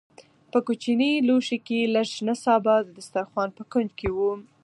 [0.51, 4.31] په کوچني لوښي کې لږ شنه سابه د دسترخوان په کونج کې وو.